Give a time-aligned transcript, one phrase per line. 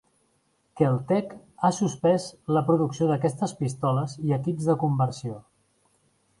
[0.79, 1.35] Kel-Tec
[1.67, 2.25] ha suspès
[2.57, 5.41] la producció d'aquestes pistoles i equips de conversió.